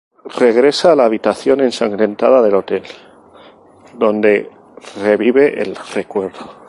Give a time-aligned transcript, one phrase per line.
[0.35, 2.81] Regresa a la habitación ensangrentada del hotel,
[3.99, 4.49] donde
[4.99, 6.57] revive el recuerdo.